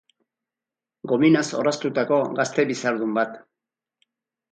Gominaz 1.11 1.43
orraztutako 1.59 2.17
gazte 2.39 2.65
bizardun 2.71 3.13
bat. 3.19 3.37